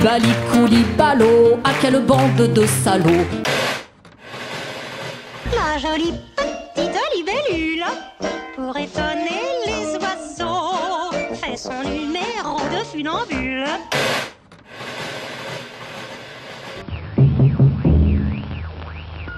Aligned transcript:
Koulibalo, 0.00 1.60
à 1.62 1.74
quelle 1.78 2.00
bande 2.00 2.54
de 2.54 2.64
salauds 2.64 3.26
La 5.54 5.76
jolie 5.76 6.14
petite 6.34 6.98
libellule, 7.14 7.84
pour 8.56 8.74
étonner 8.78 9.42
les 9.66 9.96
oiseaux, 9.96 11.12
fait 11.34 11.56
son 11.58 11.82
numéro 11.84 12.60
de 12.72 12.82
funambule. 12.82 13.66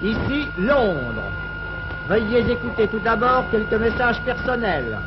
Ici 0.01 0.47
Londres. 0.59 1.31
Veuillez 2.07 2.51
écouter 2.51 2.87
tout 2.87 2.99
d'abord 2.99 3.43
quelques 3.51 3.73
messages 3.73 4.21
personnels. 4.23 4.97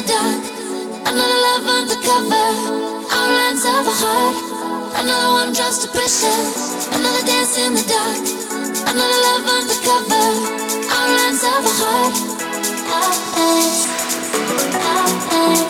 the 0.00 0.08
dark. 0.08 0.44
Another 1.04 1.38
love 1.46 1.66
undercover. 1.66 2.48
Outlines 3.10 3.64
of 3.64 3.84
a 3.84 3.94
heart. 4.02 4.36
Another 4.96 5.30
one 5.32 5.52
draws 5.52 5.78
to 5.84 5.88
pressure. 5.88 6.40
Another 6.96 7.24
dance 7.26 7.58
in 7.58 7.74
the 7.74 7.84
dark. 7.84 8.24
Another 8.88 9.20
love 9.26 9.44
undercover. 9.44 10.26
Outlines 10.88 11.42
of 11.44 11.64
a 11.68 11.74
heart. 11.80 12.16
Our 12.96 13.12
ex. 13.44 13.88
Our 14.88 15.10
ex. 15.52 15.68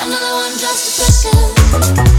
Another 0.00 0.32
one 0.40 0.54
draws 0.58 0.80
to 0.84 0.90
pressure. 0.96 2.13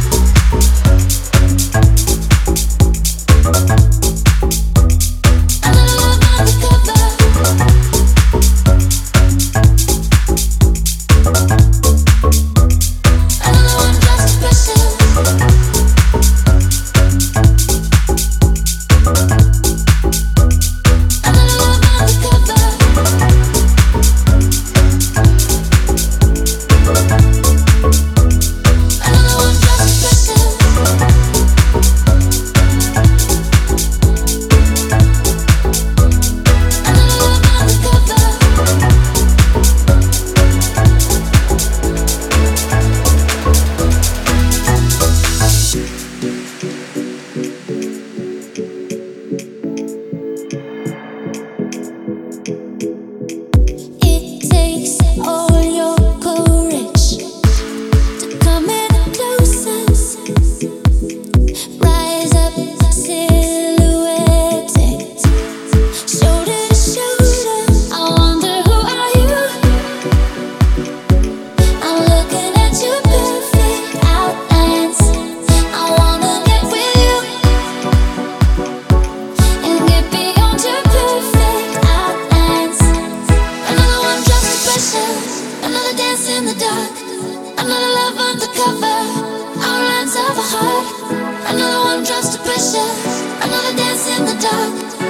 in 94.18 94.26
the 94.26 94.34
dark. 94.40 95.05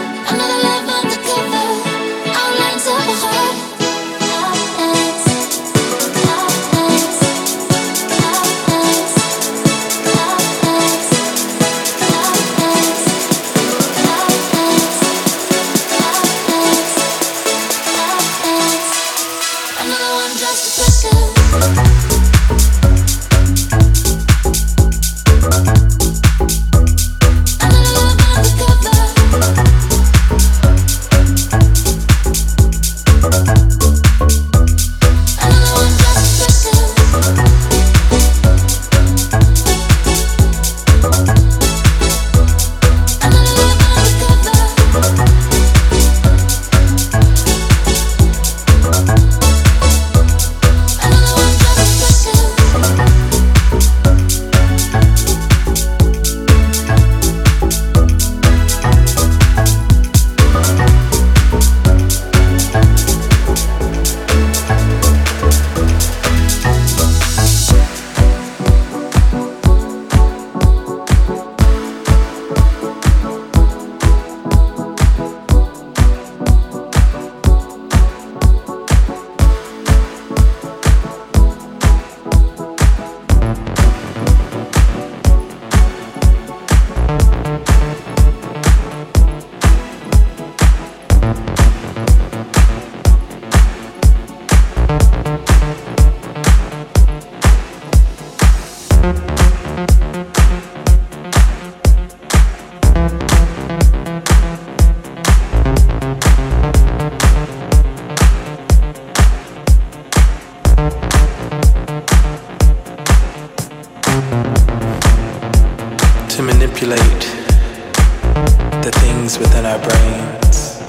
the 118.36 118.92
things 119.00 119.40
within 119.40 119.66
our 119.66 119.80
brains 119.80 120.80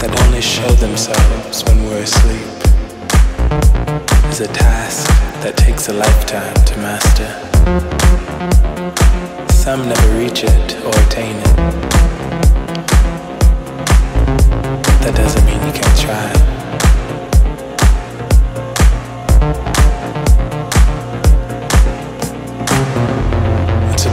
that 0.00 0.10
only 0.24 0.40
show 0.40 0.68
themselves 0.76 1.62
when 1.64 1.84
we're 1.84 2.02
asleep 2.02 2.58
is 4.30 4.40
a 4.40 4.46
task 4.48 5.06
that 5.42 5.56
takes 5.56 5.88
a 5.88 5.92
lifetime 5.92 6.54
to 6.64 6.76
master. 6.78 7.30
Some 9.52 9.88
never 9.88 10.18
reach 10.18 10.44
it 10.44 10.76
or 10.84 10.94
attain 11.06 11.36
it. 11.36 11.56
That 15.02 15.14
doesn't 15.14 15.44
mean 15.44 15.60
you 15.66 15.72
can't 15.72 15.98
try. 15.98 16.57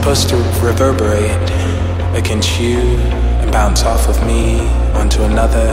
supposed 0.06 0.28
to 0.28 0.36
reverberate 0.64 1.50
against 2.14 2.60
you 2.60 2.78
and 3.42 3.50
bounce 3.50 3.82
off 3.82 4.08
of 4.08 4.24
me 4.24 4.60
onto 4.94 5.24
another 5.24 5.66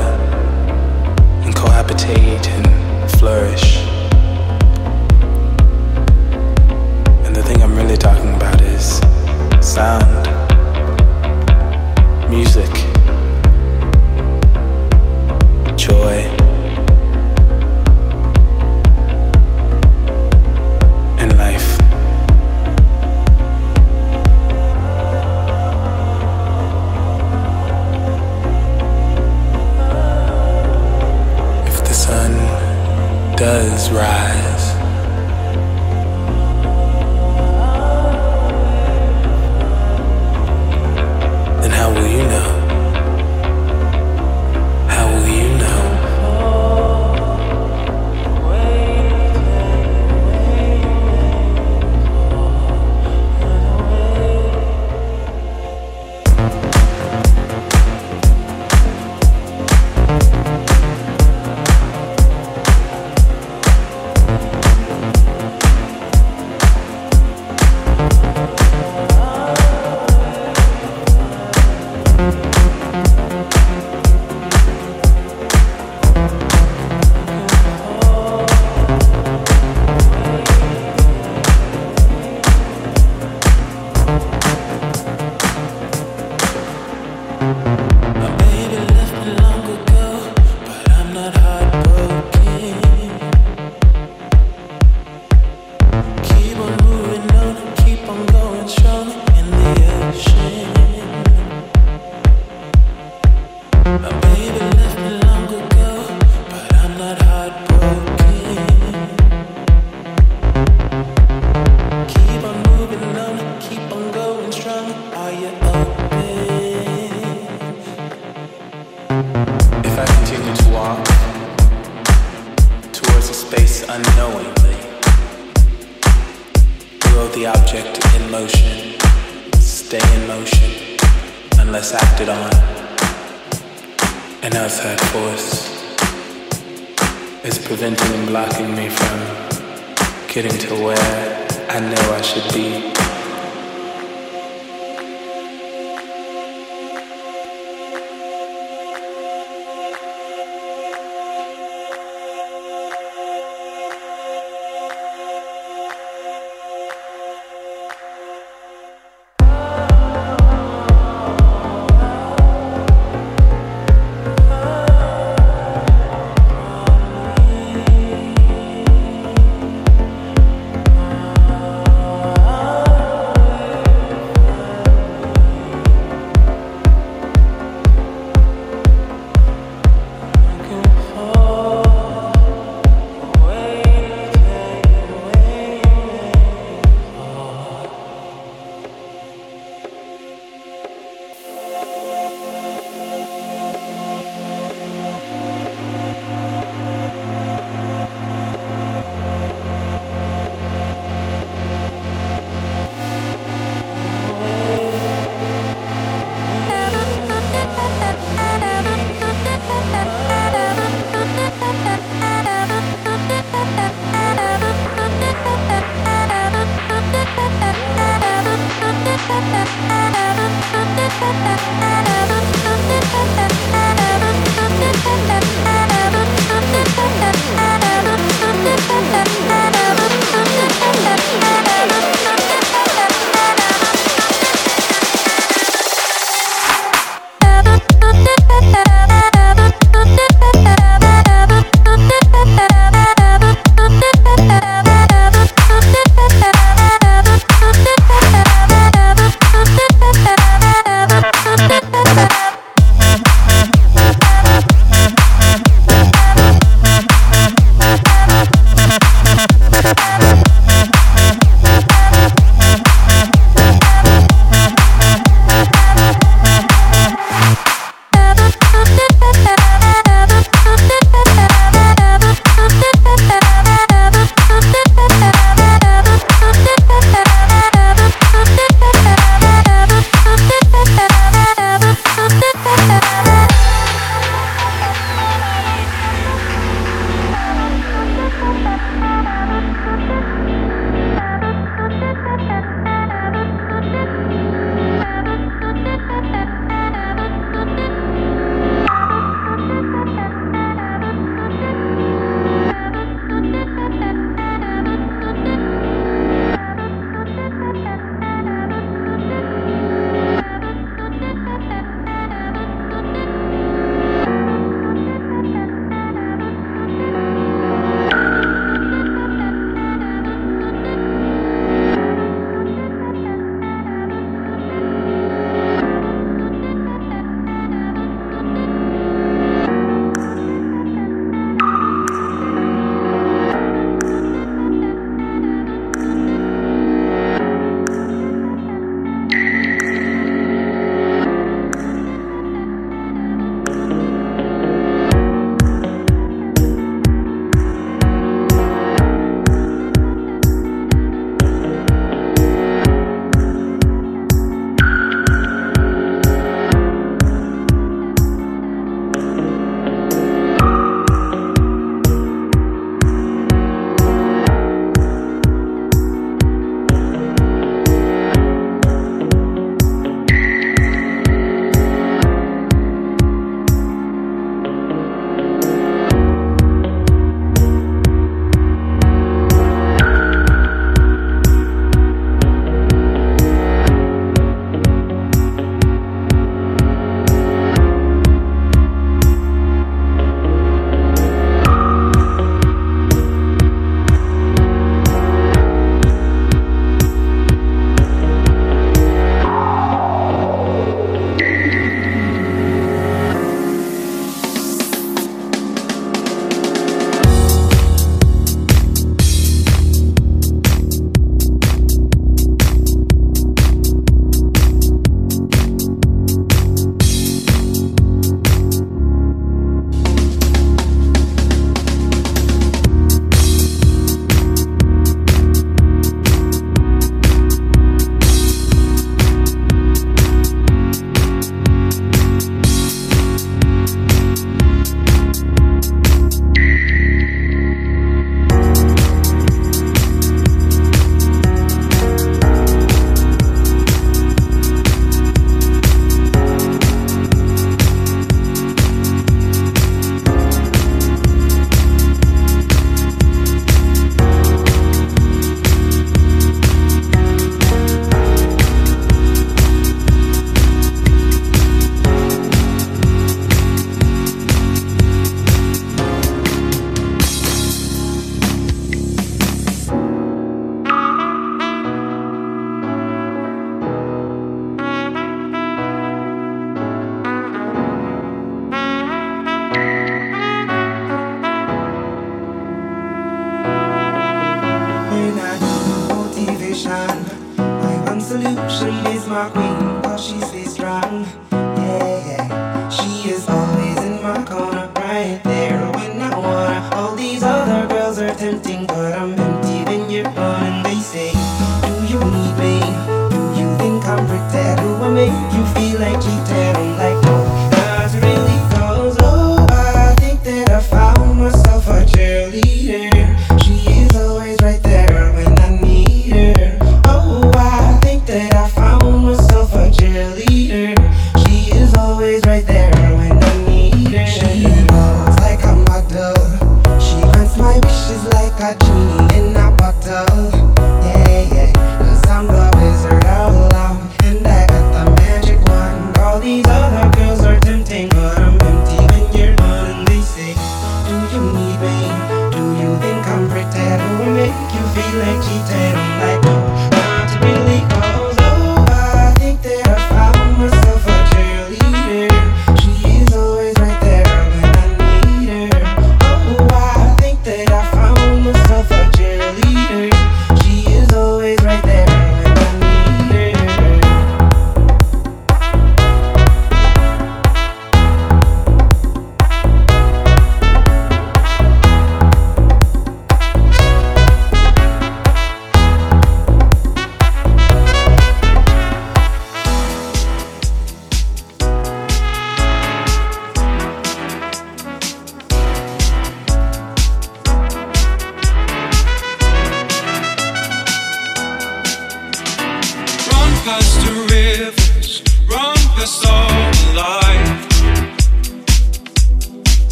and 1.44 1.54
cohabitate 1.54 2.48
and 2.48 3.12
flourish. 3.12 3.78
And 7.28 7.36
the 7.36 7.44
thing 7.44 7.62
I'm 7.62 7.76
really 7.76 7.96
talking 7.96 8.34
about 8.34 8.60
is 8.62 8.98
sound, 9.62 10.28
music, 12.28 12.74
joy. 15.78 16.33